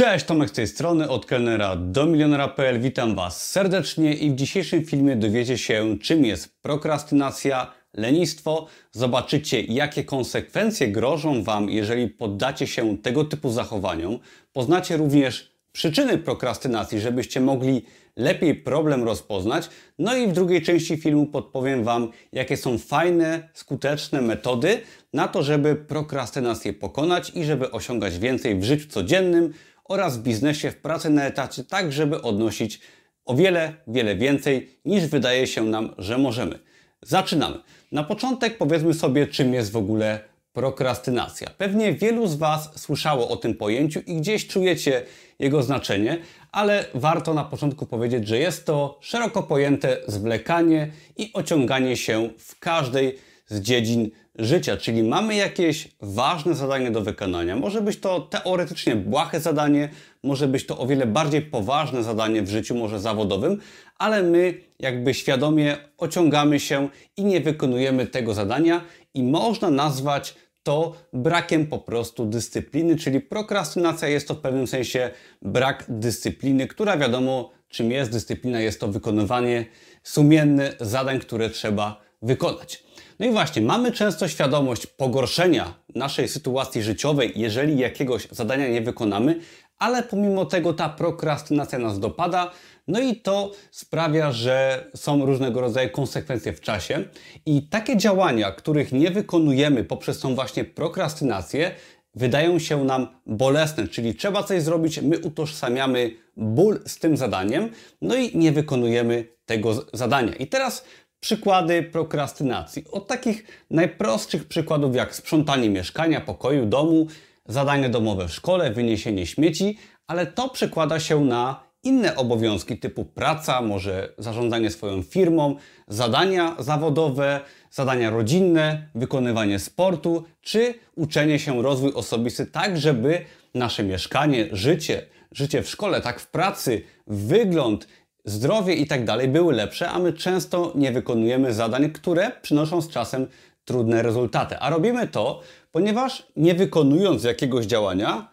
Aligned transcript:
Cześć, 0.00 0.24
Tomek 0.24 0.50
z 0.50 0.52
tej 0.52 0.66
strony, 0.66 1.08
od 1.08 1.26
kelnera 1.26 1.76
do 1.76 2.06
milionera.pl. 2.06 2.80
Witam 2.80 3.14
Was 3.14 3.50
serdecznie 3.50 4.14
i 4.14 4.30
w 4.30 4.34
dzisiejszym 4.34 4.84
filmie 4.84 5.16
dowiecie 5.16 5.58
się, 5.58 5.98
czym 6.02 6.24
jest 6.24 6.62
prokrastynacja, 6.62 7.72
lenistwo. 7.94 8.66
Zobaczycie, 8.92 9.60
jakie 9.60 10.04
konsekwencje 10.04 10.88
grożą 10.88 11.42
Wam, 11.42 11.70
jeżeli 11.70 12.08
poddacie 12.08 12.66
się 12.66 12.98
tego 12.98 13.24
typu 13.24 13.50
zachowaniom. 13.50 14.18
Poznacie 14.52 14.96
również 14.96 15.52
przyczyny 15.72 16.18
prokrastynacji, 16.18 17.00
żebyście 17.00 17.40
mogli 17.40 17.82
lepiej 18.16 18.54
problem 18.54 19.04
rozpoznać. 19.04 19.68
No 19.98 20.16
i 20.16 20.26
w 20.26 20.32
drugiej 20.32 20.62
części 20.62 20.96
filmu 20.96 21.26
podpowiem 21.26 21.84
Wam, 21.84 22.08
jakie 22.32 22.56
są 22.56 22.78
fajne, 22.78 23.48
skuteczne 23.54 24.20
metody 24.20 24.80
na 25.12 25.28
to, 25.28 25.42
żeby 25.42 25.76
prokrastynację 25.76 26.72
pokonać 26.72 27.32
i 27.34 27.44
żeby 27.44 27.70
osiągać 27.70 28.18
więcej 28.18 28.58
w 28.58 28.64
życiu 28.64 28.88
codziennym 28.88 29.52
oraz 29.90 30.18
w 30.18 30.22
biznesie, 30.22 30.70
w 30.70 30.76
pracy 30.76 31.10
na 31.10 31.24
etacie, 31.24 31.64
tak 31.64 31.92
żeby 31.92 32.22
odnosić 32.22 32.80
o 33.24 33.34
wiele, 33.34 33.74
wiele 33.86 34.16
więcej 34.16 34.78
niż 34.84 35.06
wydaje 35.06 35.46
się 35.46 35.64
nam, 35.64 35.94
że 35.98 36.18
możemy. 36.18 36.58
Zaczynamy. 37.02 37.58
Na 37.92 38.04
początek 38.04 38.58
powiedzmy 38.58 38.94
sobie, 38.94 39.26
czym 39.26 39.54
jest 39.54 39.72
w 39.72 39.76
ogóle 39.76 40.20
prokrastynacja. 40.52 41.50
Pewnie 41.58 41.92
wielu 41.92 42.26
z 42.26 42.36
Was 42.36 42.80
słyszało 42.80 43.28
o 43.28 43.36
tym 43.36 43.54
pojęciu 43.54 44.00
i 44.00 44.16
gdzieś 44.16 44.46
czujecie 44.46 45.02
jego 45.38 45.62
znaczenie, 45.62 46.18
ale 46.52 46.84
warto 46.94 47.34
na 47.34 47.44
początku 47.44 47.86
powiedzieć, 47.86 48.28
że 48.28 48.38
jest 48.38 48.66
to 48.66 48.98
szeroko 49.00 49.42
pojęte 49.42 49.96
zwlekanie 50.06 50.90
i 51.16 51.30
ociąganie 51.32 51.96
się 51.96 52.30
w 52.38 52.58
każdej 52.58 53.18
z 53.46 53.60
dziedzin 53.60 54.10
życia, 54.40 54.76
czyli 54.76 55.02
mamy 55.02 55.34
jakieś 55.34 55.88
ważne 56.00 56.54
zadanie 56.54 56.90
do 56.90 57.00
wykonania. 57.00 57.56
Może 57.56 57.82
być 57.82 58.00
to 58.00 58.20
teoretycznie 58.20 58.96
błahe 58.96 59.40
zadanie, 59.40 59.88
może 60.22 60.48
być 60.48 60.66
to 60.66 60.78
o 60.78 60.86
wiele 60.86 61.06
bardziej 61.06 61.42
poważne 61.42 62.02
zadanie 62.02 62.42
w 62.42 62.48
życiu, 62.48 62.74
może 62.74 63.00
zawodowym, 63.00 63.60
ale 63.98 64.22
my 64.22 64.54
jakby 64.78 65.14
świadomie 65.14 65.76
ociągamy 65.98 66.60
się 66.60 66.88
i 67.16 67.24
nie 67.24 67.40
wykonujemy 67.40 68.06
tego 68.06 68.34
zadania 68.34 68.80
i 69.14 69.22
można 69.22 69.70
nazwać 69.70 70.34
to 70.62 70.96
brakiem 71.12 71.66
po 71.66 71.78
prostu 71.78 72.26
dyscypliny, 72.26 72.96
czyli 72.96 73.20
prokrastynacja 73.20 74.08
jest 74.08 74.28
to 74.28 74.34
w 74.34 74.40
pewnym 74.40 74.66
sensie 74.66 75.10
brak 75.42 75.84
dyscypliny, 75.88 76.66
która 76.66 76.96
wiadomo 76.96 77.50
czym 77.68 77.90
jest. 77.90 78.12
Dyscyplina 78.12 78.60
jest 78.60 78.80
to 78.80 78.88
wykonywanie 78.88 79.66
sumienne 80.02 80.72
zadań, 80.80 81.20
które 81.20 81.50
trzeba 81.50 82.00
wykonać. 82.22 82.84
No 83.20 83.26
i 83.26 83.30
właśnie, 83.30 83.62
mamy 83.62 83.92
często 83.92 84.28
świadomość 84.28 84.86
pogorszenia 84.86 85.74
naszej 85.94 86.28
sytuacji 86.28 86.82
życiowej, 86.82 87.32
jeżeli 87.36 87.78
jakiegoś 87.78 88.28
zadania 88.30 88.68
nie 88.68 88.80
wykonamy, 88.80 89.40
ale 89.78 90.02
pomimo 90.02 90.44
tego 90.44 90.72
ta 90.72 90.88
prokrastynacja 90.88 91.78
nas 91.78 91.98
dopada, 91.98 92.50
no 92.88 93.00
i 93.00 93.16
to 93.16 93.52
sprawia, 93.70 94.32
że 94.32 94.84
są 94.94 95.26
różnego 95.26 95.60
rodzaju 95.60 95.90
konsekwencje 95.90 96.52
w 96.52 96.60
czasie. 96.60 97.04
I 97.46 97.68
takie 97.68 97.96
działania, 97.96 98.52
których 98.52 98.92
nie 98.92 99.10
wykonujemy 99.10 99.84
poprzez 99.84 100.20
tą 100.20 100.34
właśnie 100.34 100.64
prokrastynację, 100.64 101.70
wydają 102.14 102.58
się 102.58 102.84
nam 102.84 103.08
bolesne, 103.26 103.88
czyli 103.88 104.14
trzeba 104.14 104.42
coś 104.42 104.62
zrobić, 104.62 105.02
my 105.02 105.18
utożsamiamy 105.18 106.10
ból 106.36 106.80
z 106.86 106.98
tym 106.98 107.16
zadaniem, 107.16 107.70
no 108.02 108.16
i 108.16 108.38
nie 108.38 108.52
wykonujemy 108.52 109.24
tego 109.46 109.74
zadania. 109.92 110.34
I 110.34 110.46
teraz 110.46 110.84
przykłady 111.20 111.82
prokrastynacji. 111.82 112.84
Od 112.92 113.06
takich 113.06 113.44
najprostszych 113.70 114.48
przykładów 114.48 114.96
jak 114.96 115.14
sprzątanie 115.14 115.70
mieszkania, 115.70 116.20
pokoju, 116.20 116.66
domu, 116.66 117.06
zadanie 117.46 117.88
domowe 117.88 118.28
w 118.28 118.32
szkole, 118.32 118.70
wyniesienie 118.70 119.26
śmieci, 119.26 119.78
ale 120.06 120.26
to 120.26 120.48
przekłada 120.48 121.00
się 121.00 121.24
na 121.24 121.70
inne 121.82 122.16
obowiązki 122.16 122.78
typu 122.78 123.04
praca, 123.04 123.62
może 123.62 124.12
zarządzanie 124.18 124.70
swoją 124.70 125.02
firmą, 125.02 125.56
zadania 125.88 126.56
zawodowe, 126.58 127.40
zadania 127.70 128.10
rodzinne, 128.10 128.88
wykonywanie 128.94 129.58
sportu 129.58 130.24
czy 130.40 130.74
uczenie 130.96 131.38
się, 131.38 131.62
rozwój 131.62 131.92
osobisty, 131.92 132.46
tak 132.46 132.78
żeby 132.78 133.24
nasze 133.54 133.84
mieszkanie, 133.84 134.48
życie, 134.52 135.06
życie 135.32 135.62
w 135.62 135.68
szkole, 135.68 136.00
tak 136.00 136.20
w 136.20 136.26
pracy, 136.26 136.82
wygląd, 137.06 137.86
zdrowie 138.24 138.74
i 138.74 138.86
tak 138.86 139.04
dalej 139.04 139.28
były 139.28 139.54
lepsze, 139.54 139.88
a 139.88 139.98
my 139.98 140.12
często 140.12 140.72
nie 140.74 140.92
wykonujemy 140.92 141.54
zadań, 141.54 141.90
które 141.90 142.32
przynoszą 142.42 142.80
z 142.80 142.88
czasem 142.88 143.26
trudne 143.64 144.02
rezultaty. 144.02 144.58
A 144.58 144.70
robimy 144.70 145.08
to, 145.08 145.40
ponieważ 145.72 146.26
nie 146.36 146.54
wykonując 146.54 147.24
jakiegoś 147.24 147.66
działania, 147.66 148.30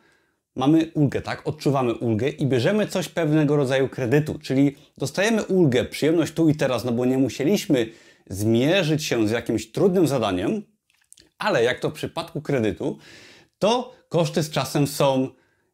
mamy 0.55 0.91
ulgę, 0.93 1.21
tak? 1.21 1.47
Odczuwamy 1.47 1.93
ulgę 1.93 2.29
i 2.29 2.45
bierzemy 2.45 2.87
coś 2.87 3.09
pewnego 3.09 3.55
rodzaju 3.55 3.89
kredytu, 3.89 4.39
czyli 4.39 4.75
dostajemy 4.97 5.43
ulgę, 5.43 5.85
przyjemność 5.85 6.33
tu 6.33 6.49
i 6.49 6.55
teraz, 6.55 6.85
no 6.85 6.91
bo 6.91 7.05
nie 7.05 7.17
musieliśmy 7.17 7.89
zmierzyć 8.29 9.03
się 9.03 9.27
z 9.27 9.31
jakimś 9.31 9.71
trudnym 9.71 10.07
zadaniem, 10.07 10.61
ale 11.37 11.63
jak 11.63 11.79
to 11.79 11.89
w 11.89 11.93
przypadku 11.93 12.41
kredytu, 12.41 12.97
to 13.59 13.95
koszty 14.09 14.43
z 14.43 14.49
czasem 14.49 14.87
są 14.87 15.29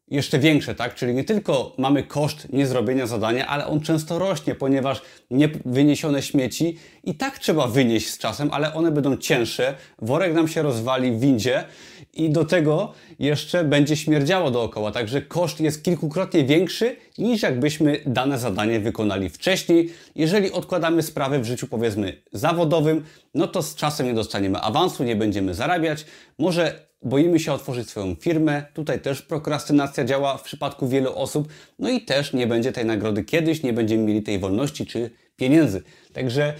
jeszcze 0.08 0.38
większe, 0.38 0.74
tak? 0.74 0.94
Czyli 0.94 1.14
nie 1.14 1.24
tylko 1.24 1.74
mamy 1.78 2.02
koszt 2.02 2.52
niezrobienia 2.52 3.06
zadania, 3.06 3.46
ale 3.46 3.66
on 3.66 3.80
często 3.80 4.18
rośnie, 4.18 4.54
ponieważ 4.54 5.02
niewyniesione 5.30 6.22
śmieci 6.22 6.78
i 7.04 7.14
tak 7.14 7.38
trzeba 7.38 7.66
wynieść 7.66 8.10
z 8.10 8.18
czasem, 8.18 8.48
ale 8.52 8.74
one 8.74 8.90
będą 8.90 9.16
cięższe, 9.16 9.74
worek 9.98 10.34
nam 10.34 10.48
się 10.48 10.62
rozwali 10.62 11.12
w 11.12 11.20
windzie 11.20 11.64
i 12.12 12.30
do 12.30 12.44
tego 12.44 12.92
jeszcze 13.18 13.64
będzie 13.64 13.96
śmierdziało 13.96 14.50
dookoła, 14.50 14.92
także 14.92 15.22
koszt 15.22 15.60
jest 15.60 15.84
kilkukrotnie 15.84 16.44
większy 16.44 16.96
niż 17.18 17.42
jakbyśmy 17.42 18.00
dane 18.06 18.38
zadanie 18.38 18.80
wykonali 18.80 19.28
wcześniej. 19.28 19.92
Jeżeli 20.14 20.52
odkładamy 20.52 21.02
sprawy 21.02 21.38
w 21.38 21.44
życiu 21.44 21.66
powiedzmy 21.66 22.22
zawodowym, 22.32 23.04
no 23.34 23.46
to 23.46 23.62
z 23.62 23.74
czasem 23.74 24.06
nie 24.06 24.14
dostaniemy 24.14 24.60
awansu, 24.60 25.04
nie 25.04 25.16
będziemy 25.16 25.54
zarabiać, 25.54 26.06
może 26.38 26.86
boimy 27.04 27.40
się 27.40 27.52
otworzyć 27.52 27.90
swoją 27.90 28.14
firmę. 28.14 28.62
Tutaj 28.74 29.00
też 29.00 29.22
prokrastynacja 29.22 30.04
działa 30.04 30.36
w 30.36 30.42
przypadku 30.42 30.88
wielu 30.88 31.16
osób. 31.16 31.48
No 31.78 31.90
i 31.90 32.00
też 32.00 32.32
nie 32.32 32.46
będzie 32.46 32.72
tej 32.72 32.84
nagrody 32.84 33.24
kiedyś, 33.24 33.62
nie 33.62 33.72
będziemy 33.72 34.02
mieli 34.02 34.22
tej 34.22 34.38
wolności 34.38 34.86
czy 34.86 35.10
pieniędzy. 35.36 35.82
Także 36.12 36.54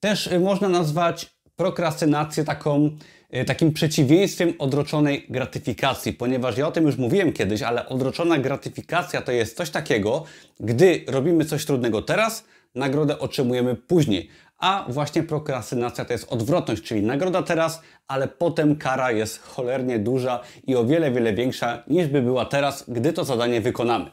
też 0.00 0.26
y, 0.26 0.40
można 0.40 0.68
nazwać 0.68 1.30
prokrastynację 1.56 2.44
taką, 2.44 2.90
y, 3.36 3.44
takim 3.44 3.72
przeciwieństwem 3.72 4.54
odroczonej 4.58 5.26
gratyfikacji, 5.30 6.12
ponieważ 6.12 6.58
ja 6.58 6.68
o 6.68 6.72
tym 6.72 6.86
już 6.86 6.96
mówiłem 6.96 7.32
kiedyś, 7.32 7.62
ale 7.62 7.88
odroczona 7.88 8.38
gratyfikacja 8.38 9.22
to 9.22 9.32
jest 9.32 9.56
coś 9.56 9.70
takiego, 9.70 10.24
gdy 10.60 11.04
robimy 11.06 11.44
coś 11.44 11.64
trudnego 11.64 12.02
teraz, 12.02 12.44
nagrodę 12.74 13.18
otrzymujemy 13.18 13.74
później. 13.74 14.28
A 14.58 14.84
właśnie 14.88 15.22
prokrastynacja 15.22 16.04
to 16.04 16.12
jest 16.12 16.32
odwrotność, 16.32 16.82
czyli 16.82 17.02
nagroda 17.02 17.42
teraz, 17.42 17.82
ale 18.08 18.28
potem 18.28 18.76
kara 18.76 19.12
jest 19.12 19.42
cholernie 19.42 19.98
duża 19.98 20.40
i 20.66 20.76
o 20.76 20.84
wiele, 20.84 21.10
wiele 21.10 21.32
większa 21.32 21.82
niż 21.86 22.06
by 22.06 22.22
była 22.22 22.44
teraz, 22.44 22.84
gdy 22.88 23.12
to 23.12 23.24
zadanie 23.24 23.60
wykonamy. 23.60 24.10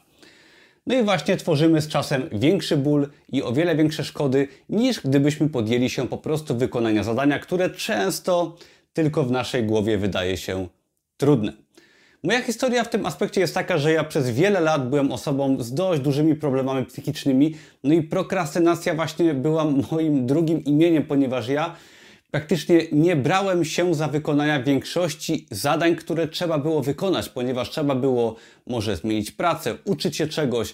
No 0.87 0.95
i 0.95 1.03
właśnie 1.03 1.37
tworzymy 1.37 1.81
z 1.81 1.87
czasem 1.87 2.29
większy 2.31 2.77
ból 2.77 3.09
i 3.31 3.43
o 3.43 3.53
wiele 3.53 3.75
większe 3.75 4.03
szkody 4.03 4.47
niż 4.69 5.01
gdybyśmy 5.01 5.49
podjęli 5.49 5.89
się 5.89 6.07
po 6.07 6.17
prostu 6.17 6.57
wykonania 6.57 7.03
zadania, 7.03 7.39
które 7.39 7.69
często 7.69 8.57
tylko 8.93 9.23
w 9.23 9.31
naszej 9.31 9.63
głowie 9.63 9.97
wydaje 9.97 10.37
się 10.37 10.67
trudne. 11.17 11.64
Moja 12.25 12.41
historia 12.41 12.83
w 12.83 12.89
tym 12.89 13.05
aspekcie 13.05 13.41
jest 13.41 13.53
taka, 13.53 13.77
że 13.77 13.91
ja 13.91 14.03
przez 14.03 14.29
wiele 14.29 14.59
lat 14.59 14.89
byłem 14.89 15.11
osobą 15.11 15.63
z 15.63 15.73
dość 15.73 16.01
dużymi 16.01 16.35
problemami 16.35 16.85
psychicznymi, 16.85 17.55
no 17.83 17.93
i 17.93 18.01
prokrastynacja 18.01 18.95
właśnie 18.95 19.33
była 19.33 19.65
moim 19.91 20.25
drugim 20.25 20.63
imieniem, 20.63 21.03
ponieważ 21.03 21.47
ja 21.47 21.75
praktycznie 22.31 22.81
nie 22.91 23.15
brałem 23.15 23.65
się 23.65 23.95
za 23.95 24.07
wykonania 24.07 24.63
większości 24.63 25.47
zadań, 25.51 25.95
które 25.95 26.27
trzeba 26.27 26.57
było 26.57 26.81
wykonać, 26.81 27.29
ponieważ 27.29 27.69
trzeba 27.69 27.95
było 27.95 28.35
może 28.67 28.95
zmienić 28.95 29.31
pracę, 29.31 29.77
uczyć 29.85 30.17
się 30.17 30.27
czegoś, 30.27 30.73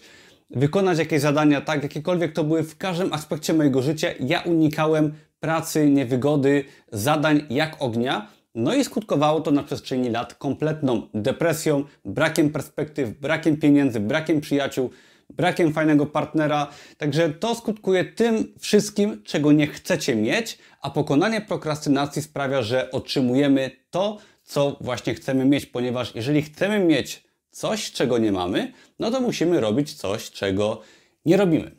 wykonać 0.50 1.00
jakieś 1.00 1.22
zadania, 1.22 1.62
tak, 1.62 1.84
jakiekolwiek 1.84 2.34
to 2.34 2.44
były 2.44 2.64
w 2.64 2.78
każdym 2.78 3.14
aspekcie 3.14 3.54
mojego 3.54 3.82
życia. 3.82 4.08
Ja 4.20 4.42
unikałem 4.42 5.14
pracy, 5.40 5.90
niewygody, 5.90 6.64
zadań 6.92 7.46
jak 7.50 7.76
ognia. 7.80 8.28
No 8.56 8.76
i 8.76 8.84
skutkowało 8.84 9.42
to 9.42 9.52
na 9.52 9.64
przestrzeni 9.64 10.10
lat 10.10 10.34
kompletną 10.34 11.08
depresją, 11.14 11.84
brakiem 12.06 12.50
perspektyw, 12.50 13.20
brakiem 13.20 13.58
pieniędzy, 13.58 14.00
brakiem 14.00 14.42
przyjaciół, 14.42 14.90
brakiem 15.30 15.74
fajnego 15.74 16.06
partnera. 16.06 16.68
Także 16.98 17.30
to 17.30 17.56
skutkuje 17.56 18.06
tym 18.06 18.54
wszystkim, 18.60 19.24
czego 19.24 19.52
nie 19.52 19.68
chcecie 19.68 20.16
mieć, 20.16 20.58
a 20.82 20.90
pokonanie 20.90 21.42
prokrastynacji 21.42 22.22
sprawia, 22.22 22.62
że 22.62 22.92
otrzymujemy 22.92 23.72
to, 23.90 24.18
co 24.44 24.78
właśnie 24.82 25.14
chcemy 25.14 25.46
mieć, 25.46 25.66
ponieważ 25.66 26.16
jeżeli 26.16 26.42
chcemy 26.42 26.80
mieć 26.80 27.24
coś, 27.52 27.92
czego 27.92 28.18
nie 28.18 28.32
mamy, 28.32 28.74
no 29.00 29.12
to 29.12 29.22
musimy 29.22 29.60
robić 29.60 29.94
coś, 29.94 30.32
czego 30.32 30.82
nie 31.26 31.38
robimy. 31.38 31.72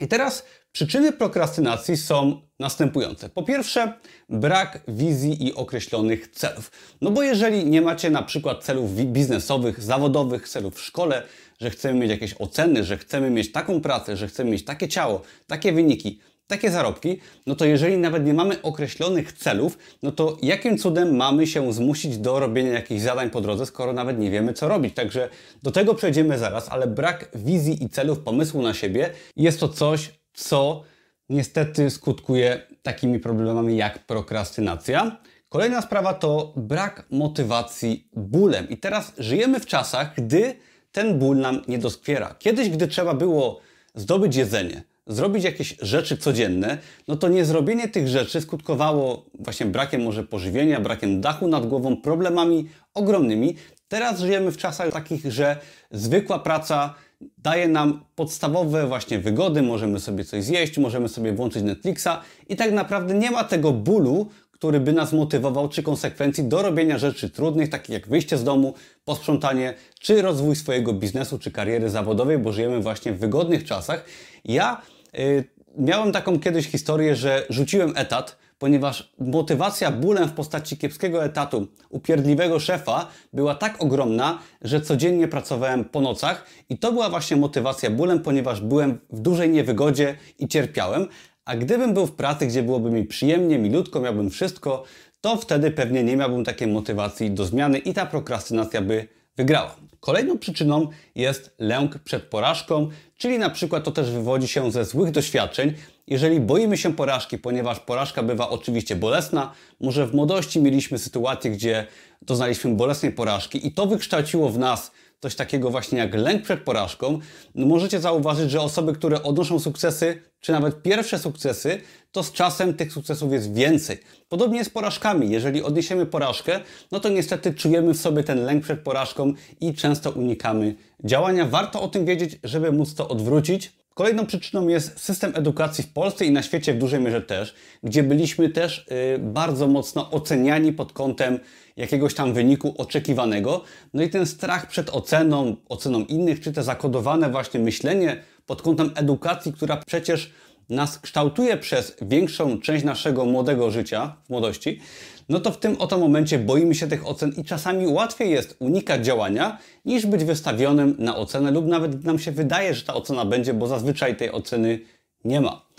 I 0.00 0.08
teraz 0.08 0.46
przyczyny 0.72 1.12
prokrastynacji 1.12 1.96
są 1.96 2.49
następujące. 2.60 3.28
Po 3.28 3.42
pierwsze, 3.42 3.92
brak 4.28 4.80
wizji 4.88 5.46
i 5.46 5.54
określonych 5.54 6.28
celów. 6.28 6.70
No 7.00 7.10
bo 7.10 7.22
jeżeli 7.22 7.66
nie 7.66 7.82
macie 7.82 8.10
na 8.10 8.22
przykład 8.22 8.64
celów 8.64 8.94
biznesowych, 8.94 9.82
zawodowych, 9.82 10.48
celów 10.48 10.74
w 10.74 10.80
szkole, 10.80 11.22
że 11.60 11.70
chcemy 11.70 12.00
mieć 12.00 12.10
jakieś 12.10 12.34
oceny, 12.38 12.84
że 12.84 12.98
chcemy 12.98 13.30
mieć 13.30 13.52
taką 13.52 13.80
pracę, 13.80 14.16
że 14.16 14.28
chcemy 14.28 14.50
mieć 14.50 14.64
takie 14.64 14.88
ciało, 14.88 15.22
takie 15.46 15.72
wyniki, 15.72 16.20
takie 16.46 16.70
zarobki, 16.70 17.20
no 17.46 17.54
to 17.54 17.64
jeżeli 17.64 17.98
nawet 17.98 18.26
nie 18.26 18.34
mamy 18.34 18.62
określonych 18.62 19.32
celów, 19.32 19.78
no 20.02 20.12
to 20.12 20.36
jakim 20.42 20.78
cudem 20.78 21.16
mamy 21.16 21.46
się 21.46 21.72
zmusić 21.72 22.18
do 22.18 22.40
robienia 22.40 22.70
jakichś 22.70 23.00
zadań 23.00 23.30
po 23.30 23.40
drodze, 23.40 23.66
skoro 23.66 23.92
nawet 23.92 24.18
nie 24.18 24.30
wiemy, 24.30 24.52
co 24.52 24.68
robić. 24.68 24.94
Także 24.94 25.28
do 25.62 25.70
tego 25.70 25.94
przejdziemy 25.94 26.38
zaraz, 26.38 26.68
ale 26.68 26.86
brak 26.86 27.30
wizji 27.34 27.84
i 27.84 27.88
celów, 27.88 28.18
pomysłu 28.18 28.62
na 28.62 28.74
siebie 28.74 29.10
jest 29.36 29.60
to 29.60 29.68
coś, 29.68 30.10
co 30.34 30.82
niestety 31.30 31.90
skutkuje 31.90 32.66
takimi 32.82 33.18
problemami 33.18 33.76
jak 33.76 34.06
prokrastynacja. 34.06 35.16
Kolejna 35.48 35.82
sprawa 35.82 36.14
to 36.14 36.52
brak 36.56 37.06
motywacji 37.10 38.08
bólem. 38.12 38.68
I 38.68 38.76
teraz 38.76 39.12
żyjemy 39.18 39.60
w 39.60 39.66
czasach, 39.66 40.14
gdy 40.16 40.54
ten 40.92 41.18
ból 41.18 41.36
nam 41.36 41.62
nie 41.68 41.78
doskwiera. 41.78 42.34
Kiedyś, 42.38 42.70
gdy 42.70 42.88
trzeba 42.88 43.14
było 43.14 43.60
zdobyć 43.94 44.36
jedzenie, 44.36 44.82
zrobić 45.06 45.44
jakieś 45.44 45.76
rzeczy 45.82 46.16
codzienne, 46.16 46.78
no 47.08 47.16
to 47.16 47.28
niezrobienie 47.28 47.88
tych 47.88 48.08
rzeczy 48.08 48.40
skutkowało 48.40 49.26
właśnie 49.38 49.66
brakiem 49.66 50.02
może 50.02 50.24
pożywienia, 50.24 50.80
brakiem 50.80 51.20
dachu 51.20 51.48
nad 51.48 51.66
głową, 51.66 51.96
problemami 51.96 52.68
ogromnymi. 52.94 53.56
Teraz 53.88 54.20
żyjemy 54.20 54.52
w 54.52 54.56
czasach 54.56 54.92
takich, 54.92 55.32
że 55.32 55.56
zwykła 55.90 56.38
praca 56.38 56.94
daje 57.38 57.68
nam 57.68 58.04
podstawowe 58.14 58.86
właśnie 58.86 59.18
wygody, 59.18 59.62
możemy 59.62 60.00
sobie 60.00 60.24
coś 60.24 60.44
zjeść, 60.44 60.78
możemy 60.78 61.08
sobie 61.08 61.32
włączyć 61.32 61.62
Netflixa 61.62 62.08
i 62.48 62.56
tak 62.56 62.72
naprawdę 62.72 63.14
nie 63.14 63.30
ma 63.30 63.44
tego 63.44 63.72
bólu, 63.72 64.26
który 64.50 64.80
by 64.80 64.92
nas 64.92 65.12
motywował, 65.12 65.68
czy 65.68 65.82
konsekwencji 65.82 66.44
do 66.44 66.62
robienia 66.62 66.98
rzeczy 66.98 67.30
trudnych, 67.30 67.70
takich 67.70 67.90
jak 67.90 68.08
wyjście 68.08 68.38
z 68.38 68.44
domu, 68.44 68.74
posprzątanie, 69.04 69.74
czy 70.00 70.22
rozwój 70.22 70.56
swojego 70.56 70.92
biznesu, 70.92 71.38
czy 71.38 71.50
kariery 71.50 71.90
zawodowej, 71.90 72.38
bo 72.38 72.52
żyjemy 72.52 72.80
właśnie 72.80 73.12
w 73.12 73.18
wygodnych 73.18 73.64
czasach. 73.64 74.04
Ja 74.44 74.82
y, 75.18 75.44
miałem 75.78 76.12
taką 76.12 76.40
kiedyś 76.40 76.66
historię, 76.66 77.16
że 77.16 77.46
rzuciłem 77.48 77.92
etat, 77.96 78.36
ponieważ 78.60 79.12
motywacja 79.18 79.90
bólem 79.90 80.28
w 80.28 80.32
postaci 80.32 80.76
kiepskiego 80.76 81.24
etatu, 81.24 81.66
upierdliwego 81.90 82.60
szefa 82.60 83.08
była 83.32 83.54
tak 83.54 83.82
ogromna, 83.82 84.38
że 84.62 84.80
codziennie 84.80 85.28
pracowałem 85.28 85.84
po 85.84 86.00
nocach 86.00 86.46
i 86.68 86.78
to 86.78 86.92
była 86.92 87.10
właśnie 87.10 87.36
motywacja 87.36 87.90
bólem, 87.90 88.20
ponieważ 88.20 88.60
byłem 88.60 88.98
w 89.10 89.20
dużej 89.20 89.50
niewygodzie 89.50 90.16
i 90.38 90.48
cierpiałem. 90.48 91.06
A 91.44 91.56
gdybym 91.56 91.94
był 91.94 92.06
w 92.06 92.12
pracy, 92.12 92.46
gdzie 92.46 92.62
byłoby 92.62 92.90
mi 92.90 93.04
przyjemnie, 93.04 93.58
milutko, 93.58 94.00
miałbym 94.00 94.30
wszystko, 94.30 94.84
to 95.20 95.36
wtedy 95.36 95.70
pewnie 95.70 96.04
nie 96.04 96.16
miałbym 96.16 96.44
takiej 96.44 96.68
motywacji 96.68 97.30
do 97.30 97.44
zmiany 97.44 97.78
i 97.78 97.94
ta 97.94 98.06
prokrastynacja 98.06 98.80
by 98.82 99.08
wygrała. 99.36 99.89
Kolejną 100.00 100.38
przyczyną 100.38 100.88
jest 101.14 101.54
lęk 101.58 101.98
przed 101.98 102.22
porażką, 102.22 102.88
czyli 103.16 103.38
na 103.38 103.50
przykład 103.50 103.84
to 103.84 103.90
też 103.90 104.10
wywodzi 104.10 104.48
się 104.48 104.70
ze 104.70 104.84
złych 104.84 105.10
doświadczeń. 105.10 105.72
Jeżeli 106.06 106.40
boimy 106.40 106.76
się 106.76 106.94
porażki, 106.94 107.38
ponieważ 107.38 107.80
porażka 107.80 108.22
bywa 108.22 108.48
oczywiście 108.48 108.96
bolesna, 108.96 109.52
może 109.80 110.06
w 110.06 110.14
młodości 110.14 110.60
mieliśmy 110.60 110.98
sytuację, 110.98 111.50
gdzie 111.50 111.86
doznaliśmy 112.22 112.74
bolesnej 112.74 113.12
porażki 113.12 113.66
i 113.66 113.72
to 113.72 113.86
wykształciło 113.86 114.48
w 114.48 114.58
nas 114.58 114.90
coś 115.20 115.34
takiego 115.34 115.70
właśnie 115.70 115.98
jak 115.98 116.14
lęk 116.14 116.42
przed 116.42 116.60
porażką, 116.60 117.18
no 117.54 117.66
możecie 117.66 118.00
zauważyć, 118.00 118.50
że 118.50 118.60
osoby, 118.60 118.92
które 118.92 119.22
odnoszą 119.22 119.58
sukcesy, 119.58 120.22
czy 120.40 120.52
nawet 120.52 120.82
pierwsze 120.82 121.18
sukcesy, 121.18 121.80
to 122.12 122.22
z 122.22 122.32
czasem 122.32 122.74
tych 122.74 122.92
sukcesów 122.92 123.32
jest 123.32 123.54
więcej. 123.54 123.98
Podobnie 124.28 124.58
jest 124.58 124.70
z 124.70 124.72
porażkami. 124.72 125.30
Jeżeli 125.30 125.62
odniesiemy 125.62 126.06
porażkę, 126.06 126.60
no 126.92 127.00
to 127.00 127.08
niestety 127.08 127.54
czujemy 127.54 127.94
w 127.94 128.00
sobie 128.00 128.24
ten 128.24 128.44
lęk 128.44 128.64
przed 128.64 128.80
porażką 128.80 129.32
i 129.60 129.74
często 129.74 130.10
unikamy 130.10 130.74
działania. 131.04 131.46
Warto 131.46 131.82
o 131.82 131.88
tym 131.88 132.04
wiedzieć, 132.04 132.38
żeby 132.44 132.72
móc 132.72 132.94
to 132.94 133.08
odwrócić. 133.08 133.79
Kolejną 134.00 134.26
przyczyną 134.26 134.68
jest 134.68 135.00
system 135.00 135.32
edukacji 135.34 135.84
w 135.84 135.92
Polsce 135.92 136.24
i 136.24 136.30
na 136.30 136.42
świecie 136.42 136.74
w 136.74 136.78
dużej 136.78 137.00
mierze 137.00 137.22
też, 137.22 137.54
gdzie 137.82 138.02
byliśmy 138.02 138.48
też 138.48 138.86
yy, 138.90 139.18
bardzo 139.18 139.66
mocno 139.66 140.10
oceniani 140.10 140.72
pod 140.72 140.92
kątem 140.92 141.38
jakiegoś 141.76 142.14
tam 142.14 142.32
wyniku 142.32 142.74
oczekiwanego. 142.78 143.64
No 143.94 144.02
i 144.02 144.10
ten 144.10 144.26
strach 144.26 144.66
przed 144.66 144.90
oceną, 144.90 145.56
oceną 145.68 146.04
innych, 146.04 146.40
czy 146.40 146.52
te 146.52 146.62
zakodowane 146.62 147.30
właśnie 147.30 147.60
myślenie 147.60 148.22
pod 148.46 148.62
kątem 148.62 148.90
edukacji, 148.94 149.52
która 149.52 149.76
przecież 149.86 150.32
nas 150.70 150.98
kształtuje 150.98 151.56
przez 151.56 151.96
większą 152.02 152.60
część 152.60 152.84
naszego 152.84 153.24
młodego 153.24 153.70
życia, 153.70 154.16
w 154.24 154.30
młodości, 154.30 154.80
no 155.28 155.40
to 155.40 155.52
w 155.52 155.58
tym 155.58 155.76
oto 155.78 155.98
momencie 155.98 156.38
boimy 156.38 156.74
się 156.74 156.86
tych 156.86 157.06
ocen 157.06 157.32
i 157.36 157.44
czasami 157.44 157.86
łatwiej 157.86 158.30
jest 158.30 158.56
unikać 158.58 159.06
działania, 159.06 159.58
niż 159.84 160.06
być 160.06 160.24
wystawionym 160.24 160.96
na 160.98 161.16
ocenę 161.16 161.50
lub 161.50 161.66
nawet 161.66 162.04
nam 162.04 162.18
się 162.18 162.32
wydaje, 162.32 162.74
że 162.74 162.84
ta 162.84 162.94
ocena 162.94 163.24
będzie, 163.24 163.54
bo 163.54 163.66
zazwyczaj 163.66 164.16
tej 164.16 164.32
oceny 164.32 164.78
nie 165.24 165.40
ma. 165.40 165.70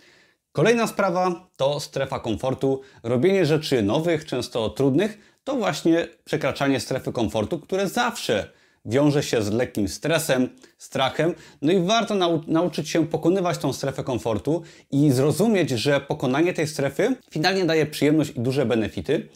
Kolejna 0.52 0.88
sprawa 0.88 1.50
to 1.58 1.80
strefa 1.80 2.20
komfortu. 2.20 2.82
Robienie 3.04 3.46
rzeczy 3.46 3.82
nowych, 3.82 4.26
często 4.26 4.70
trudnych, 4.70 5.18
to 5.44 5.56
właśnie 5.56 6.08
przekraczanie 6.24 6.80
strefy 6.80 7.12
komfortu, 7.12 7.60
które 7.60 7.88
zawsze 7.88 8.52
wiąże 8.86 9.24
się 9.24 9.42
z 9.42 9.51
lekkim 9.51 9.88
stresem, 9.88 10.50
strachem. 10.78 11.33
No 11.62 11.72
i 11.72 11.80
warto 11.80 12.16
nau 12.16 12.42
nauczyć 12.48 12.89
się 12.89 13.07
pokonywać 13.07 13.57
tą 13.57 13.74
strefę 13.74 14.04
komfortu 14.04 14.62
i 14.92 15.12
zrozumieć, 15.12 15.69
że 15.69 16.01
pokonanie 16.01 16.54
tej 16.54 16.68
strefy 16.68 17.16
finalnie 17.31 17.66
daje 17.66 17.86
przyjemność 17.86 18.31
i 18.36 18.39
duże 18.39 18.66
benefity. 18.66 19.30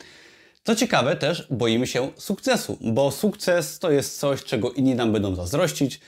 Co 0.63 0.75
ciekawe, 0.75 1.15
też 1.15 1.47
boimy 1.51 1.88
się 1.88 2.12
sukcesu, 2.15 2.77
bo 2.81 3.12
sukces 3.12 3.80
to 3.80 3.92
jest 3.92 4.19
coś, 4.19 4.44
czego 4.44 4.71
inni 4.71 4.95
nam 4.95 5.12
będą 5.12 5.36
zazdrościć 5.36 6.00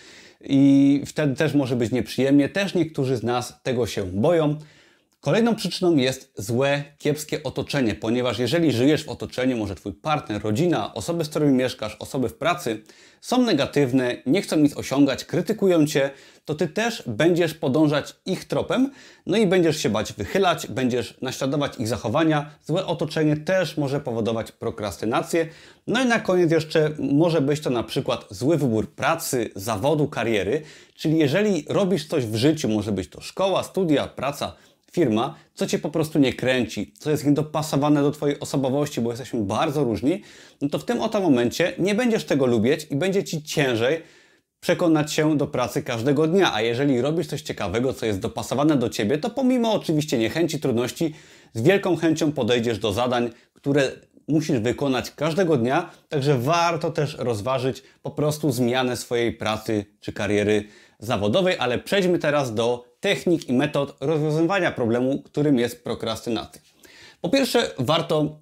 i 0.42 1.02
wtedy 1.06 1.36
też 1.36 1.54
może 1.54 1.76
być 1.76 1.92
nieprzyjemnie. 1.92 2.50
Też 2.50 2.74
niektórzy 2.74 3.18
z 3.18 3.24
nas 3.24 3.54
tego 3.64 3.88
się 3.88 4.04
boją. 4.04 4.56
Kolejną 5.22 5.56
przyczyną 5.56 5.96
jest 5.96 6.34
złe, 6.38 6.84
kiepskie 6.98 7.44
otoczenie, 7.44 7.96
ponieważ 7.96 8.40
jeżeli 8.40 8.72
żyjesz 8.72 9.04
w 9.04 9.10
otoczeniu, 9.10 9.58
może 9.58 9.76
Twój 9.76 9.94
partner, 9.94 10.42
rodzina, 10.42 10.94
osoby, 10.94 11.26
z 11.26 11.30
którymi 11.30 11.54
mieszkasz, 11.54 11.96
osoby 12.00 12.30
w 12.30 12.34
pracy 12.34 12.84
są 13.22 13.42
negatywne, 13.42 14.18
nie 14.26 14.42
chcą 14.42 14.58
nic 14.58 14.78
osiągać, 14.78 15.26
krytykują 15.26 15.88
Cię, 15.88 16.10
to 16.46 16.56
Ty 16.56 16.68
też 16.68 17.04
będziesz 17.08 17.54
podążać 17.54 18.16
ich 18.26 18.46
tropem, 18.46 18.92
no 19.26 19.38
i 19.38 19.48
będziesz 19.48 19.78
się 19.78 19.90
bać 19.90 20.14
wychylać, 20.14 20.68
będziesz 20.68 21.22
naśladować 21.22 21.80
ich 21.80 21.88
zachowania. 21.88 22.50
Złe 22.66 22.86
otoczenie 22.86 23.38
też 23.38 23.78
może 23.78 24.00
powodować 24.00 24.52
prokrastynację. 24.52 25.48
No 25.88 26.04
i 26.04 26.06
na 26.06 26.20
koniec 26.20 26.52
jeszcze 26.52 26.92
może 27.00 27.42
być 27.42 27.62
to 27.62 27.70
na 27.70 27.84
przykład 27.84 28.26
zły 28.30 28.58
wybór 28.58 28.92
pracy, 28.92 29.50
zawodu, 29.56 30.08
kariery, 30.08 30.62
czyli 30.96 31.18
jeżeli 31.18 31.66
robisz 31.70 32.08
coś 32.08 32.26
w 32.26 32.36
życiu, 32.36 32.70
może 32.70 32.92
być 32.92 33.10
to 33.10 33.22
szkoła, 33.22 33.64
studia, 33.64 34.08
praca, 34.08 34.56
firma, 34.92 35.36
co 35.54 35.68
Cię 35.68 35.80
po 35.80 35.90
prostu 35.90 36.20
nie 36.20 36.34
kręci, 36.34 36.94
co 37.00 37.12
jest 37.12 37.26
niedopasowane 37.26 38.02
do 38.02 38.12
Twojej 38.12 38.40
osobowości, 38.40 39.02
bo 39.02 39.10
jesteśmy 39.10 39.42
bardzo 39.42 39.84
różni, 39.84 40.22
no 40.62 40.70
to 40.70 40.80
w 40.80 40.86
tym 40.86 41.02
oto 41.02 41.22
momencie 41.22 41.74
nie 41.80 41.96
będziesz 41.96 42.26
tego 42.26 42.46
lubić 42.46 42.88
i 42.90 42.96
będzie 42.96 43.24
Ci 43.24 43.44
ciężej 43.44 44.02
przekonać 44.60 45.14
się 45.14 45.38
do 45.38 45.48
pracy 45.48 45.84
każdego 45.84 46.28
dnia. 46.28 46.54
A 46.54 46.62
jeżeli 46.62 47.02
robisz 47.02 47.28
coś 47.28 47.42
ciekawego, 47.42 47.94
co 47.94 48.06
jest 48.06 48.20
dopasowane 48.20 48.78
do 48.78 48.90
Ciebie, 48.90 49.18
to 49.18 49.30
pomimo 49.30 49.74
oczywiście 49.74 50.18
niechęci, 50.18 50.60
trudności, 50.60 51.14
z 51.54 51.62
wielką 51.62 51.96
chęcią 51.96 52.32
podejdziesz 52.32 52.80
do 52.80 52.94
zadań, 52.94 53.30
które 53.54 53.92
musisz 54.28 54.60
wykonać 54.60 55.12
każdego 55.12 55.58
dnia, 55.58 55.92
także 56.10 56.38
warto 56.38 56.92
też 56.92 57.16
rozważyć 57.20 57.84
po 58.02 58.12
prostu 58.12 58.52
zmianę 58.52 58.98
swojej 58.98 59.34
pracy 59.34 59.86
czy 60.00 60.14
kariery 60.14 60.64
zawodowej, 61.00 61.56
ale 61.60 61.80
przejdźmy 61.80 62.20
teraz 62.20 62.54
do 62.54 62.86
technik 63.00 63.50
i 63.50 63.54
metod 63.54 63.98
rozwiązywania 64.00 64.72
problemu, 64.72 65.22
którym 65.22 65.60
jest 65.60 65.84
prokrastynacja. 65.84 66.62
Po 67.22 67.30
pierwsze, 67.30 67.72
warto 67.80 68.40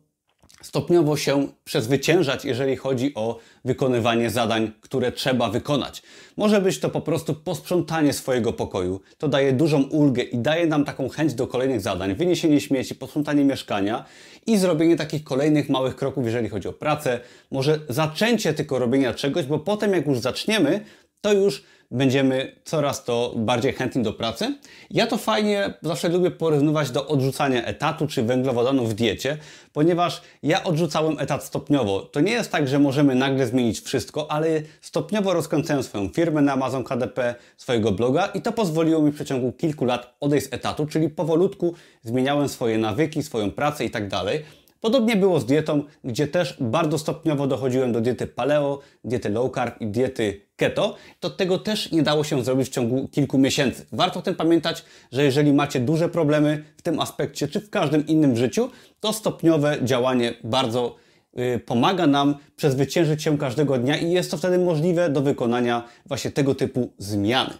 stopniowo 0.61 1.17
się 1.17 1.47
przezwyciężać, 1.63 2.45
jeżeli 2.45 2.75
chodzi 2.75 3.15
o 3.15 3.39
wykonywanie 3.65 4.29
zadań, 4.29 4.71
które 4.81 5.11
trzeba 5.11 5.49
wykonać. 5.49 6.03
Może 6.37 6.61
być 6.61 6.79
to 6.79 6.89
po 6.89 7.01
prostu 7.01 7.33
posprzątanie 7.33 8.13
swojego 8.13 8.53
pokoju. 8.53 9.01
To 9.17 9.27
daje 9.27 9.53
dużą 9.53 9.83
ulgę 9.83 10.23
i 10.23 10.37
daje 10.37 10.67
nam 10.67 10.85
taką 10.85 11.09
chęć 11.09 11.33
do 11.33 11.47
kolejnych 11.47 11.81
zadań. 11.81 12.15
Wyniesienie 12.15 12.61
śmieci, 12.61 12.95
posprzątanie 12.95 13.43
mieszkania 13.43 14.05
i 14.47 14.57
zrobienie 14.57 14.95
takich 14.95 15.23
kolejnych 15.23 15.69
małych 15.69 15.95
kroków, 15.95 16.25
jeżeli 16.25 16.49
chodzi 16.49 16.67
o 16.67 16.73
pracę. 16.73 17.19
Może 17.51 17.79
zaczęcie 17.89 18.53
tylko 18.53 18.79
robienia 18.79 19.13
czegoś, 19.13 19.45
bo 19.45 19.59
potem 19.59 19.93
jak 19.93 20.07
już 20.07 20.19
zaczniemy, 20.19 20.85
to 21.21 21.33
już 21.33 21.63
będziemy 21.91 22.55
coraz 22.63 23.03
to 23.03 23.33
bardziej 23.35 23.73
chętni 23.73 24.03
do 24.03 24.13
pracy. 24.13 24.55
Ja 24.91 25.07
to 25.07 25.17
fajnie 25.17 25.73
zawsze 25.81 26.09
lubię 26.09 26.31
porównywać 26.31 26.91
do 26.91 27.07
odrzucania 27.07 27.65
etatu 27.65 28.07
czy 28.07 28.23
węglowodanów 28.23 28.89
w 28.89 28.93
diecie, 28.93 29.37
ponieważ 29.73 30.21
ja 30.43 30.63
odrzucałem 30.63 31.19
etat 31.19 31.43
stopniowo. 31.43 32.01
To 32.01 32.19
nie 32.19 32.31
jest 32.31 32.51
tak, 32.51 32.67
że 32.67 32.79
możemy 32.79 33.15
nagle 33.15 33.47
zmienić 33.47 33.79
wszystko, 33.79 34.31
ale 34.31 34.61
stopniowo 34.81 35.33
rozkręcałem 35.33 35.83
swoją 35.83 36.09
firmę 36.09 36.41
na 36.41 36.53
Amazon 36.53 36.83
KDP, 36.83 37.35
swojego 37.57 37.91
bloga 37.91 38.25
i 38.25 38.41
to 38.41 38.51
pozwoliło 38.51 39.01
mi 39.01 39.11
w 39.11 39.15
przeciągu 39.15 39.51
kilku 39.51 39.85
lat 39.85 40.15
odejść 40.19 40.49
z 40.49 40.53
etatu, 40.53 40.85
czyli 40.85 41.09
powolutku 41.09 41.73
zmieniałem 42.03 42.49
swoje 42.49 42.77
nawyki, 42.77 43.23
swoją 43.23 43.51
pracę 43.51 43.85
i 43.85 43.89
tak 43.89 44.07
dalej. 44.07 44.64
Podobnie 44.81 45.15
było 45.15 45.39
z 45.39 45.45
dietą, 45.45 45.83
gdzie 46.03 46.27
też 46.27 46.57
bardzo 46.59 46.97
stopniowo 46.97 47.47
dochodziłem 47.47 47.91
do 47.91 48.01
diety 48.01 48.27
paleo, 48.27 48.79
diety 49.03 49.29
low 49.29 49.51
carb 49.55 49.81
i 49.81 49.87
diety 49.87 50.41
keto. 50.55 50.95
To 51.19 51.29
tego 51.29 51.59
też 51.59 51.91
nie 51.91 52.03
dało 52.03 52.23
się 52.23 52.43
zrobić 52.43 52.67
w 52.67 52.71
ciągu 52.71 53.07
kilku 53.07 53.37
miesięcy. 53.37 53.85
Warto 53.91 54.19
o 54.19 54.21
tym 54.21 54.35
pamiętać, 54.35 54.83
że 55.11 55.23
jeżeli 55.23 55.53
macie 55.53 55.79
duże 55.79 56.09
problemy 56.09 56.63
w 56.77 56.81
tym 56.81 56.99
aspekcie, 56.99 57.47
czy 57.47 57.59
w 57.59 57.69
każdym 57.69 58.07
innym 58.07 58.35
życiu, 58.35 58.69
to 58.99 59.13
stopniowe 59.13 59.77
działanie 59.83 60.33
bardzo 60.43 60.95
yy, 61.33 61.59
pomaga 61.59 62.07
nam 62.07 62.35
przezwyciężyć 62.55 63.23
się 63.23 63.37
każdego 63.37 63.77
dnia 63.77 63.97
i 63.97 64.11
jest 64.11 64.31
to 64.31 64.37
wtedy 64.37 64.57
możliwe 64.57 65.09
do 65.09 65.21
wykonania 65.21 65.83
właśnie 66.05 66.31
tego 66.31 66.55
typu 66.55 66.93
zmiany. 66.97 67.53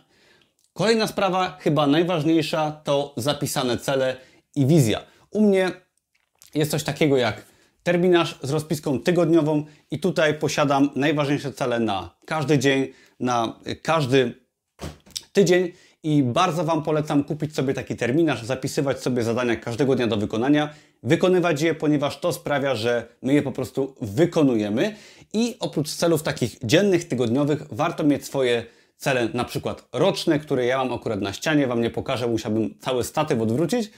Kolejna 0.74 1.07
sprawa, 1.07 1.57
chyba 1.60 1.88
najważniejsza, 1.88 2.72
to 2.72 3.13
zapisane 3.17 3.77
cele 3.77 4.15
i 4.55 4.65
wizja. 4.65 5.01
U 5.31 5.41
mnie 5.41 5.72
jest 6.56 6.72
coś 6.72 6.84
takiego 6.84 7.18
jak 7.18 7.46
terminarz 7.84 8.40
z 8.44 8.52
rozpiską 8.52 9.00
tygodniową 9.00 9.66
i 9.92 10.00
tutaj 10.00 10.40
posiadam 10.40 10.90
najważniejsze 10.96 11.54
cele 11.54 11.80
na 11.80 12.16
każdy 12.26 12.60
dzień, 12.60 12.88
na 13.20 13.60
każdy 13.82 14.34
tydzień 15.34 15.72
i 16.04 16.24
bardzo 16.24 16.64
Wam 16.64 16.84
polecam 16.84 17.24
kupić 17.24 17.56
sobie 17.56 17.74
taki 17.74 17.96
terminarz, 17.96 18.44
zapisywać 18.44 19.00
sobie 19.00 19.24
zadania 19.24 19.56
każdego 19.56 19.96
dnia 19.96 20.08
do 20.08 20.18
wykonania, 20.18 20.70
wykonywać 21.04 21.62
je, 21.62 21.76
ponieważ 21.76 22.20
to 22.20 22.34
sprawia, 22.34 22.76
że 22.76 23.08
my 23.22 23.34
je 23.34 23.42
po 23.42 23.52
prostu 23.52 23.96
wykonujemy 24.02 24.96
i 25.34 25.56
oprócz 25.60 25.90
celów 25.90 26.24
takich 26.24 26.58
dziennych, 26.64 27.08
tygodniowych 27.08 27.64
warto 27.72 28.04
mieć 28.04 28.26
swoje 28.26 28.66
cele 28.98 29.30
na 29.34 29.44
przykład 29.46 29.88
roczne, 29.94 30.40
które 30.40 30.66
ja 30.66 30.78
mam 30.78 30.94
akurat 30.94 31.22
na 31.22 31.34
ścianie, 31.34 31.68
Wam 31.68 31.82
nie 31.82 31.90
pokażę, 31.90 32.28
musiałbym 32.28 32.80
cały 32.80 33.04
statyw 33.04 33.42
odwrócić, 33.42 33.92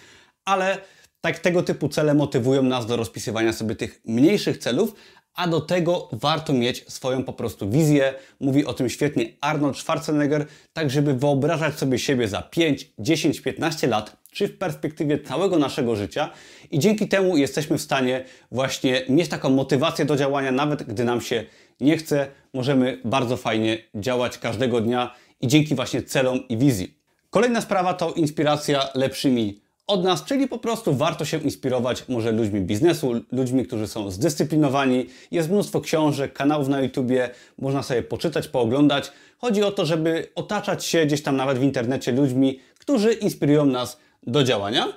ale 0.46 0.78
tak 1.22 1.40
tego 1.40 1.64
typu 1.64 1.90
cele 1.90 2.14
motywują 2.14 2.64
nas 2.64 2.86
do 2.86 2.98
rozpisywania 2.98 3.54
sobie 3.54 3.76
tych 3.76 4.02
mniejszych 4.06 4.58
celów, 4.58 4.94
a 5.38 5.48
do 5.48 5.62
tego 5.62 6.10
warto 6.12 6.54
mieć 6.54 6.86
swoją 6.88 7.24
po 7.24 7.34
prostu 7.34 7.70
wizję. 7.70 8.14
Mówi 8.40 8.66
o 8.66 8.74
tym 8.74 8.90
świetnie 8.90 9.26
Arnold 9.42 9.78
Schwarzenegger, 9.78 10.46
tak 10.74 10.90
żeby 10.90 11.14
wyobrażać 11.14 11.76
sobie 11.76 12.00
siebie 12.00 12.28
za 12.28 12.42
5, 12.42 12.92
10, 13.00 13.42
15 13.42 13.88
lat, 13.88 14.18
czy 14.32 14.48
w 14.48 14.58
perspektywie 14.58 15.20
całego 15.20 15.60
naszego 15.60 15.96
życia 15.96 16.30
i 16.72 16.80
dzięki 16.80 17.08
temu 17.08 17.38
jesteśmy 17.38 17.78
w 17.78 17.82
stanie 17.82 18.26
właśnie 18.52 19.02
mieć 19.10 19.30
taką 19.30 19.50
motywację 19.50 20.06
do 20.06 20.16
działania, 20.16 20.52
nawet 20.52 20.84
gdy 20.84 21.04
nam 21.04 21.22
się 21.22 21.44
nie 21.80 21.98
chce, 21.98 22.28
możemy 22.54 23.02
bardzo 23.06 23.38
fajnie 23.38 23.78
działać 23.96 24.38
każdego 24.38 24.82
dnia 24.82 25.16
i 25.42 25.48
dzięki 25.48 25.76
właśnie 25.76 26.04
celom 26.04 26.48
i 26.48 26.58
wizji. 26.58 26.98
Kolejna 27.30 27.62
sprawa 27.62 27.94
to 27.94 28.14
inspiracja 28.14 28.90
lepszymi 28.96 29.62
od 29.88 30.04
nas, 30.04 30.24
czyli 30.24 30.48
po 30.48 30.58
prostu 30.58 30.94
warto 30.94 31.26
się 31.26 31.38
inspirować 31.38 32.04
może 32.10 32.32
ludźmi 32.32 32.62
biznesu, 32.62 33.22
ludźmi, 33.32 33.66
którzy 33.66 33.88
są 33.88 34.12
zdyscyplinowani. 34.12 35.06
Jest 35.32 35.50
mnóstwo 35.50 35.82
książek, 35.82 36.34
kanałów 36.34 36.68
na 36.68 36.82
YouTubie, 36.82 37.30
można 37.58 37.84
sobie 37.84 38.04
poczytać, 38.04 38.48
pooglądać. 38.48 39.12
Chodzi 39.38 39.64
o 39.64 39.72
to, 39.72 39.86
żeby 39.86 40.28
otaczać 40.36 40.86
się 40.86 41.06
gdzieś 41.06 41.24
tam 41.24 41.38
nawet 41.38 41.60
w 41.60 41.64
internecie 41.64 42.12
ludźmi, 42.12 42.60
którzy 42.80 43.14
inspirują 43.14 43.66
nas 43.66 44.00
do 44.24 44.44
działania. 44.44 44.88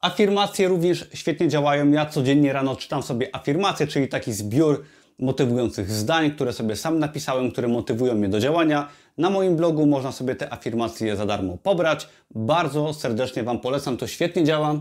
Afirmacje 0.00 0.68
również 0.68 1.08
świetnie 1.14 1.48
działają. 1.48 1.90
Ja 1.90 2.06
codziennie 2.06 2.52
rano 2.52 2.76
czytam 2.76 3.02
sobie 3.02 3.36
afirmacje, 3.36 3.86
czyli 3.86 4.08
taki 4.08 4.32
zbiór 4.32 4.84
motywujących 5.18 5.90
zdań, 5.90 6.30
które 6.30 6.52
sobie 6.52 6.76
sam 6.76 6.98
napisałem, 6.98 7.50
które 7.50 7.68
motywują 7.68 8.14
mnie 8.14 8.28
do 8.28 8.40
działania. 8.40 8.88
Na 9.18 9.30
moim 9.30 9.56
blogu 9.56 9.86
można 9.86 10.12
sobie 10.12 10.34
te 10.36 10.52
afirmacje 10.52 11.16
za 11.16 11.26
darmo 11.26 11.56
pobrać. 11.56 12.08
Bardzo 12.30 12.94
serdecznie 12.94 13.42
Wam 13.42 13.60
polecam, 13.60 13.96
to 13.96 14.06
świetnie 14.06 14.44
działa. 14.44 14.80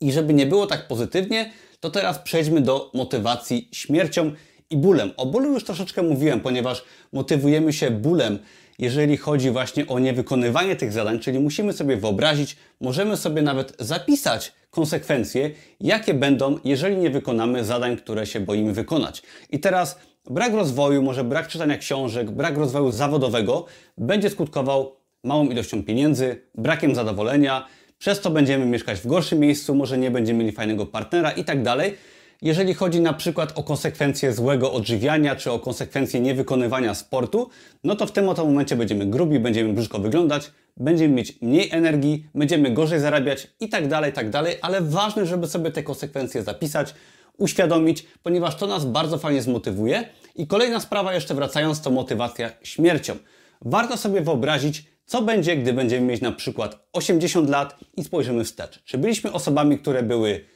I 0.00 0.12
żeby 0.12 0.34
nie 0.34 0.46
było 0.46 0.66
tak 0.66 0.88
pozytywnie, 0.88 1.52
to 1.80 1.90
teraz 1.90 2.18
przejdźmy 2.18 2.60
do 2.60 2.90
motywacji 2.94 3.68
śmiercią 3.72 4.32
i 4.70 4.76
bólem. 4.76 5.10
O 5.16 5.26
bólu 5.26 5.52
już 5.52 5.64
troszeczkę 5.64 6.02
mówiłem, 6.02 6.40
ponieważ 6.40 6.84
motywujemy 7.12 7.72
się 7.72 7.90
bólem, 7.90 8.38
jeżeli 8.82 9.16
chodzi 9.16 9.50
właśnie 9.50 9.86
o 9.86 9.98
niewykonywanie 9.98 10.76
tych 10.76 10.92
zadań, 10.92 11.18
czyli 11.18 11.38
musimy 11.38 11.72
sobie 11.72 11.96
wyobrazić, 11.96 12.56
możemy 12.80 13.16
sobie 13.16 13.42
nawet 13.42 13.76
zapisać 13.78 14.52
konsekwencje, 14.70 15.50
jakie 15.80 16.14
będą, 16.14 16.58
jeżeli 16.64 16.96
nie 16.96 17.10
wykonamy 17.10 17.64
zadań, 17.64 17.96
które 17.96 18.26
się 18.26 18.40
boimy 18.40 18.72
wykonać. 18.72 19.22
I 19.50 19.60
teraz 19.60 19.98
brak 20.30 20.52
rozwoju, 20.52 21.02
może 21.02 21.24
brak 21.24 21.48
czytania 21.48 21.78
książek, 21.78 22.30
brak 22.30 22.56
rozwoju 22.56 22.90
zawodowego 22.90 23.66
będzie 23.98 24.30
skutkował 24.30 24.96
małą 25.24 25.46
ilością 25.46 25.82
pieniędzy, 25.84 26.42
brakiem 26.54 26.94
zadowolenia, 26.94 27.66
przez 27.98 28.20
to 28.20 28.30
będziemy 28.30 28.66
mieszkać 28.66 29.00
w 29.00 29.06
gorszym 29.06 29.38
miejscu, 29.38 29.74
może 29.74 29.98
nie 29.98 30.10
będziemy 30.10 30.38
mieli 30.38 30.52
fajnego 30.52 30.86
partnera 30.86 31.30
i 31.30 31.44
tak 31.44 31.62
dalej. 31.62 31.94
Jeżeli 32.42 32.74
chodzi 32.74 33.00
na 33.00 33.12
przykład 33.12 33.58
o 33.58 33.62
konsekwencje 33.62 34.32
złego 34.32 34.72
odżywiania 34.72 35.36
czy 35.36 35.50
o 35.50 35.58
konsekwencje 35.58 36.20
niewykonywania 36.20 36.94
sportu, 36.94 37.50
no 37.84 37.96
to 37.96 38.06
w 38.06 38.12
tym 38.12 38.28
oto 38.28 38.46
momencie 38.46 38.76
będziemy 38.76 39.06
grubi, 39.06 39.40
będziemy 39.40 39.72
brzydko 39.72 39.98
wyglądać, 39.98 40.50
będziemy 40.76 41.14
mieć 41.14 41.42
mniej 41.42 41.70
energii, 41.70 42.26
będziemy 42.34 42.70
gorzej 42.70 43.00
zarabiać 43.00 43.48
i 43.60 43.68
tak 43.68 43.88
dalej, 43.88 44.12
tak 44.12 44.30
dalej, 44.30 44.56
ale 44.62 44.80
ważne, 44.80 45.26
żeby 45.26 45.46
sobie 45.46 45.70
te 45.70 45.82
konsekwencje 45.82 46.42
zapisać, 46.42 46.94
uświadomić, 47.38 48.06
ponieważ 48.22 48.56
to 48.56 48.66
nas 48.66 48.84
bardzo 48.84 49.18
fajnie 49.18 49.42
zmotywuje. 49.42 50.08
I 50.36 50.46
kolejna 50.46 50.80
sprawa, 50.80 51.14
jeszcze 51.14 51.34
wracając, 51.34 51.80
to 51.80 51.90
motywacja 51.90 52.50
śmiercią. 52.62 53.16
Warto 53.60 53.96
sobie 53.96 54.20
wyobrazić, 54.20 54.84
co 55.06 55.22
będzie, 55.22 55.56
gdy 55.56 55.72
będziemy 55.72 56.06
mieć 56.06 56.20
na 56.20 56.32
przykład 56.32 56.88
80 56.92 57.50
lat 57.50 57.78
i 57.96 58.04
spojrzymy 58.04 58.44
wstecz. 58.44 58.82
Czy 58.84 58.98
byliśmy 58.98 59.32
osobami, 59.32 59.78
które 59.78 60.02
były 60.02 60.52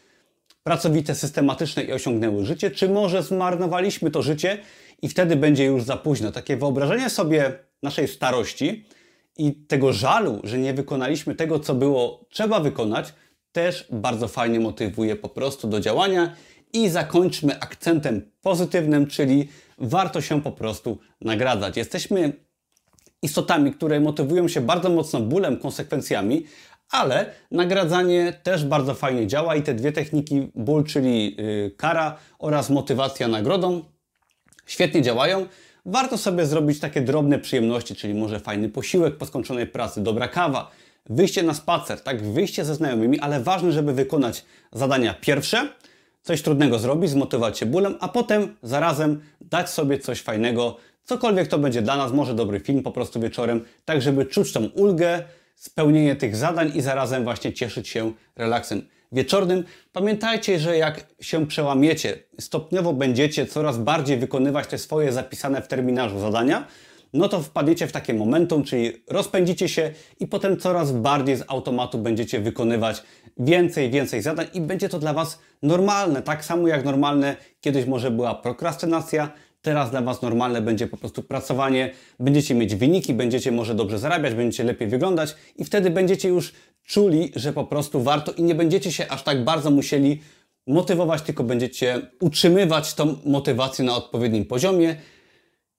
pracowite, 0.67 1.15
systematyczne 1.15 1.85
i 1.85 1.93
osiągnęły 1.93 2.45
życie, 2.45 2.71
czy 2.71 2.89
może 2.89 3.23
zmarnowaliśmy 3.23 4.11
to 4.11 4.23
życie 4.23 4.59
i 5.03 5.09
wtedy 5.09 5.37
będzie 5.37 5.65
już 5.65 5.83
za 5.83 5.97
późno. 5.97 6.33
Takie 6.33 6.57
wyobrażenie 6.57 7.11
sobie 7.11 7.59
naszej 7.83 8.09
starości 8.09 8.87
i 9.37 9.53
tego 9.55 9.93
żalu, 9.93 10.41
że 10.45 10.59
nie 10.59 10.75
wykonaliśmy 10.75 11.35
tego, 11.35 11.61
co 11.61 11.75
było 11.75 12.27
trzeba 12.31 12.61
wykonać, 12.61 13.15
też 13.53 13.89
bardzo 13.91 14.29
fajnie 14.29 14.61
motywuje 14.61 15.17
po 15.17 15.29
prostu 15.29 15.69
do 15.69 15.81
działania 15.81 16.37
i 16.73 16.89
zakończmy 16.89 17.61
akcentem 17.61 18.31
pozytywnym, 18.43 19.07
czyli 19.07 19.49
warto 19.79 20.21
się 20.21 20.43
po 20.43 20.53
prostu 20.53 20.99
nagradzać. 21.21 21.77
Jesteśmy 21.77 22.33
istotami, 23.23 23.73
które 23.73 24.01
motywują 24.01 24.49
się 24.49 24.61
bardzo 24.61 24.89
mocno 24.89 25.21
bólem, 25.21 25.57
konsekwencjami, 25.57 26.47
ale 26.91 27.31
nagradzanie 27.51 28.33
też 28.43 28.65
bardzo 28.65 28.95
fajnie 28.95 29.27
działa 29.27 29.57
i 29.57 29.63
te 29.63 29.75
dwie 29.75 29.93
techniki, 29.93 30.51
ból, 30.55 30.85
czyli 30.85 31.37
yy, 31.37 31.71
kara 31.77 32.17
oraz 32.39 32.71
motywacja 32.71 33.29
nagrodą, 33.29 33.85
świetnie 34.67 35.03
działają. 35.03 35.47
Warto 35.87 36.19
sobie 36.19 36.47
zrobić 36.47 36.81
takie 36.81 37.01
drobne 37.01 37.39
przyjemności, 37.39 37.95
czyli 37.95 38.15
może 38.15 38.41
fajny 38.41 38.69
posiłek 38.69 39.17
po 39.17 39.27
skończonej 39.27 39.67
pracy, 39.67 40.03
dobra 40.03 40.29
kawa, 40.29 40.71
wyjście 41.11 41.43
na 41.43 41.55
spacer, 41.55 42.01
tak, 42.01 42.23
wyjście 42.23 42.65
ze 42.65 42.75
znajomymi, 42.75 43.21
ale 43.21 43.41
ważne, 43.41 43.73
żeby 43.73 43.93
wykonać 43.93 44.45
zadania 44.73 45.15
pierwsze, 45.21 45.69
coś 46.23 46.43
trudnego 46.43 46.79
zrobić, 46.79 47.11
zmotywować 47.11 47.59
się 47.59 47.67
bólem, 47.67 47.95
a 48.01 48.09
potem 48.09 48.57
zarazem 48.63 49.21
dać 49.41 49.71
sobie 49.71 49.99
coś 49.99 50.21
fajnego, 50.21 50.77
cokolwiek 51.05 51.49
to 51.49 51.59
będzie 51.59 51.83
dla 51.83 51.97
nas, 51.97 52.13
może 52.13 52.35
dobry 52.35 52.61
film 52.61 52.83
po 52.83 52.93
prostu 52.93 53.21
wieczorem, 53.21 53.65
tak 53.85 54.03
żeby 54.03 54.27
czuć 54.27 54.53
tą 54.53 54.67
ulgę, 54.67 55.23
spełnienie 55.57 56.17
tych 56.17 56.37
zadań 56.37 56.73
i 56.75 56.81
zarazem 56.81 57.25
właśnie 57.25 57.53
cieszyć 57.53 57.89
się 57.89 58.13
relaksem 58.37 58.83
wieczornym. 59.13 59.65
Pamiętajcie, 59.93 60.59
że 60.59 60.77
jak 60.77 61.07
się 61.21 61.47
przełamiecie, 61.47 62.19
stopniowo 62.41 62.93
będziecie 62.93 63.47
coraz 63.47 63.79
bardziej 63.79 64.19
wykonywać 64.19 64.67
te 64.67 64.79
swoje 64.79 65.13
zapisane 65.13 65.63
w 65.63 65.69
terminarzu 65.69 66.19
zadania, 66.19 66.67
no 67.13 67.29
to 67.29 67.41
wpadniecie 67.41 67.87
w 67.87 67.93
takie 67.93 68.15
momentum, 68.15 68.65
czyli 68.65 68.93
rozpędzicie 69.09 69.69
się 69.69 69.93
i 70.21 70.27
potem 70.27 70.57
coraz 70.57 70.93
bardziej 70.93 71.37
z 71.37 71.45
automatu 71.49 71.99
będziecie 71.99 72.41
wykonywać 72.41 73.03
więcej, 73.39 73.91
więcej 73.91 74.23
zadań 74.23 74.47
i 74.55 74.61
będzie 74.61 74.89
to 74.89 74.99
dla 74.99 75.13
Was 75.13 75.39
normalne. 75.63 76.23
Tak 76.23 76.45
samo 76.45 76.69
jak 76.69 76.85
normalne 76.85 77.37
kiedyś 77.61 77.87
może 77.87 78.11
była 78.11 78.35
prokrastynacja, 78.35 79.33
Teraz 79.67 79.91
dla 79.91 80.03
Was 80.03 80.23
normalne 80.23 80.63
będzie 80.63 80.87
po 80.87 80.97
prostu 80.97 81.23
pracowanie, 81.23 81.91
będziecie 82.21 82.55
mieć 82.55 82.75
wyniki, 82.75 83.15
będziecie 83.15 83.53
może 83.53 83.75
dobrze 83.75 83.99
zarabiać, 83.99 84.35
będziecie 84.35 84.65
lepiej 84.65 84.89
wyglądać 84.89 85.37
i 85.57 85.65
wtedy 85.65 85.91
będziecie 85.91 86.29
już 86.29 86.53
czuli, 86.85 87.33
że 87.37 87.53
po 87.53 87.65
prostu 87.65 88.03
warto 88.03 88.33
i 88.33 88.43
nie 88.43 88.55
będziecie 88.55 88.93
się 88.93 89.09
aż 89.09 89.23
tak 89.23 89.45
bardzo 89.45 89.71
musieli 89.71 90.21
motywować, 90.67 91.23
tylko 91.23 91.45
będziecie 91.45 92.01
utrzymywać 92.21 92.95
tą 92.95 93.17
motywację 93.25 93.85
na 93.85 93.97
odpowiednim 93.97 94.45
poziomie. 94.45 94.97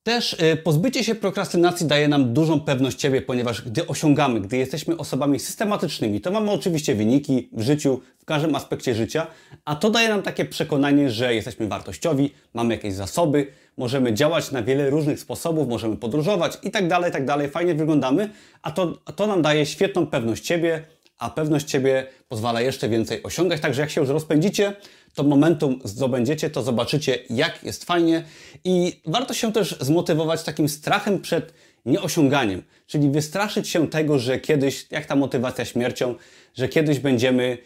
Też 0.08 0.34
y, 0.34 0.58
pozbycie 0.58 1.04
się 1.04 1.16
prokrastynacji 1.16 1.88
daje 1.88 2.08
nam 2.08 2.34
dużą 2.34 2.60
pewność 2.62 3.02
siebie, 3.02 3.22
ponieważ 3.22 3.62
gdy 3.62 3.88
osiągamy, 3.88 4.42
gdy 4.42 4.58
jesteśmy 4.58 4.98
osobami 4.98 5.40
systematycznymi, 5.40 6.22
to 6.22 6.32
mamy 6.32 6.52
oczywiście 6.52 6.96
wyniki 6.96 7.50
w 7.52 7.62
życiu, 7.62 8.02
w 8.20 8.26
każdym 8.26 8.56
aspekcie 8.56 8.96
życia, 8.96 9.28
a 9.66 9.76
to 9.76 9.90
daje 9.90 10.10
nam 10.10 10.22
takie 10.22 10.46
przekonanie, 10.46 11.10
że 11.10 11.36
jesteśmy 11.36 11.68
wartościowi, 11.68 12.34
mamy 12.54 12.74
jakieś 12.74 12.94
zasoby, 12.94 13.48
możemy 13.78 14.14
działać 14.14 14.52
na 14.52 14.64
wiele 14.64 14.90
różnych 14.90 15.20
sposobów, 15.20 15.68
możemy 15.68 15.98
podróżować 15.98 16.58
i 16.64 16.72
tak 16.72 16.88
dalej, 16.88 17.12
tak 17.12 17.26
dalej, 17.26 17.50
fajnie 17.50 17.76
wyglądamy, 17.76 18.30
a 18.62 18.72
to, 18.72 18.98
to 19.16 19.28
nam 19.28 19.42
daje 19.42 19.66
świetną 19.66 20.08
pewność 20.08 20.48
siebie, 20.48 20.84
a 21.20 21.30
pewność 21.30 21.72
siebie 21.72 22.06
pozwala 22.28 22.62
jeszcze 22.62 22.90
więcej 22.90 23.24
osiągać. 23.24 23.62
Także 23.62 23.82
jak 23.82 23.90
się 23.90 24.02
już 24.02 24.10
rozpędzicie, 24.10 24.74
to 25.18 25.24
momentum 25.24 25.80
zdobędziecie, 25.84 26.50
to 26.50 26.64
zobaczycie, 26.64 27.20
jak 27.30 27.64
jest 27.64 27.86
fajnie 27.86 28.24
i 28.64 29.02
warto 29.06 29.34
się 29.34 29.54
też 29.54 29.76
zmotywować 29.82 30.44
takim 30.44 30.70
strachem 30.70 31.22
przed 31.22 31.54
nieosiąganiem, 31.86 32.64
czyli 32.88 33.10
wystraszyć 33.10 33.70
się 33.70 33.88
tego, 33.88 34.20
że 34.20 34.40
kiedyś, 34.40 34.88
jak 34.92 35.06
ta 35.06 35.16
motywacja 35.16 35.66
śmiercią, 35.66 36.16
że 36.54 36.68
kiedyś 36.68 37.00
będziemy 37.00 37.58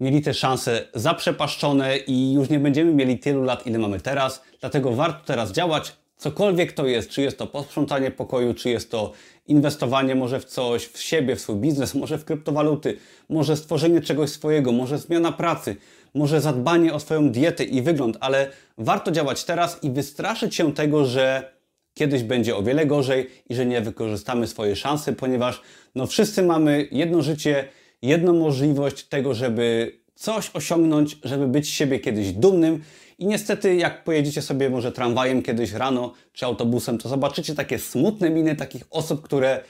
mieli 0.00 0.22
te 0.22 0.34
szanse 0.34 0.88
zaprzepaszczone 0.94 1.96
i 1.96 2.32
już 2.32 2.48
nie 2.48 2.58
będziemy 2.58 2.94
mieli 2.94 3.18
tylu 3.18 3.42
lat, 3.42 3.66
ile 3.66 3.78
mamy 3.78 4.00
teraz. 4.00 4.42
Dlatego 4.60 4.92
warto 4.92 5.24
teraz 5.24 5.52
działać, 5.52 5.92
cokolwiek 6.16 6.72
to 6.72 6.86
jest, 6.86 7.10
czy 7.10 7.22
jest 7.22 7.38
to 7.38 7.46
posprzątanie 7.46 8.10
pokoju, 8.10 8.54
czy 8.54 8.70
jest 8.70 8.90
to 8.90 9.12
inwestowanie 9.46 10.14
może 10.14 10.40
w 10.40 10.44
coś, 10.44 10.86
w 10.86 11.00
siebie, 11.00 11.36
w 11.36 11.40
swój 11.40 11.56
biznes, 11.56 11.94
może 12.00 12.18
w 12.18 12.24
kryptowaluty, 12.24 12.96
może 13.28 13.56
stworzenie 13.56 14.00
czegoś 14.00 14.30
swojego, 14.30 14.72
może 14.72 14.98
zmiana 14.98 15.32
pracy, 15.32 15.76
może 16.16 16.40
zadbanie 16.40 16.94
o 16.94 17.00
swoją 17.00 17.30
dietę 17.30 17.64
i 17.64 17.82
wygląd, 17.82 18.16
ale 18.20 18.50
warto 18.78 19.10
działać 19.10 19.44
teraz 19.44 19.84
i 19.84 19.90
wystraszyć 19.90 20.54
się 20.54 20.74
tego, 20.74 21.04
że 21.04 21.56
kiedyś 21.94 22.22
będzie 22.22 22.56
o 22.56 22.62
wiele 22.62 22.86
gorzej 22.86 23.30
i 23.48 23.54
że 23.54 23.66
nie 23.66 23.80
wykorzystamy 23.80 24.46
swojej 24.46 24.76
szansy, 24.76 25.12
ponieważ 25.12 25.62
no 25.94 26.06
wszyscy 26.06 26.42
mamy 26.42 26.88
jedno 26.90 27.22
życie, 27.22 27.68
jedną 28.02 28.32
możliwość 28.32 29.04
tego, 29.04 29.34
żeby 29.34 29.98
coś 30.14 30.50
osiągnąć, 30.54 31.18
żeby 31.24 31.48
być 31.48 31.68
siebie 31.68 32.00
kiedyś 32.00 32.32
dumnym. 32.32 32.82
I 33.18 33.26
niestety, 33.26 33.76
jak 33.76 34.04
pojedziecie 34.04 34.42
sobie 34.42 34.70
może 34.70 34.92
tramwajem 34.92 35.42
kiedyś 35.42 35.72
rano 35.72 36.12
czy 36.32 36.46
autobusem, 36.46 36.98
to 36.98 37.08
zobaczycie 37.08 37.54
takie 37.54 37.78
smutne 37.78 38.30
miny 38.30 38.56
takich 38.56 38.82
osób, 38.90 39.22
które 39.22 39.60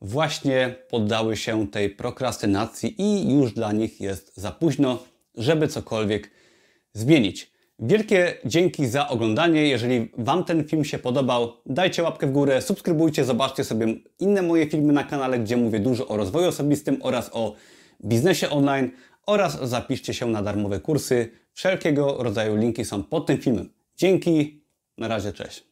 właśnie 0.00 0.74
poddały 0.88 1.36
się 1.36 1.68
tej 1.68 1.90
prokrastynacji 1.90 3.02
i 3.02 3.34
już 3.34 3.52
dla 3.52 3.72
nich 3.72 4.00
jest 4.00 4.32
za 4.36 4.50
późno, 4.50 4.98
żeby 5.34 5.68
cokolwiek 5.68 6.30
zmienić. 6.92 7.52
Wielkie 7.78 8.34
dzięki 8.44 8.86
za 8.86 9.08
oglądanie. 9.08 9.68
Jeżeli 9.68 10.12
Wam 10.18 10.44
ten 10.44 10.64
film 10.64 10.84
się 10.84 10.98
podobał, 10.98 11.52
dajcie 11.66 12.02
łapkę 12.02 12.26
w 12.26 12.32
górę, 12.32 12.62
subskrybujcie, 12.62 13.24
zobaczcie 13.24 13.64
sobie 13.64 13.94
inne 14.18 14.42
moje 14.42 14.66
filmy 14.66 14.92
na 14.92 15.04
kanale, 15.04 15.38
gdzie 15.38 15.56
mówię 15.56 15.80
dużo 15.80 16.08
o 16.08 16.16
rozwoju 16.16 16.48
osobistym 16.48 16.98
oraz 17.02 17.30
o 17.32 17.54
biznesie 18.04 18.50
online 18.50 18.90
oraz 19.26 19.68
zapiszcie 19.68 20.14
się 20.14 20.26
na 20.26 20.42
darmowe 20.42 20.80
kursy. 20.80 21.30
Wszelkiego 21.52 22.16
rodzaju 22.22 22.56
linki 22.56 22.84
są 22.84 23.02
pod 23.02 23.26
tym 23.26 23.38
filmem. 23.38 23.72
Dzięki, 23.96 24.64
na 24.98 25.08
razie, 25.08 25.32
cześć. 25.32 25.71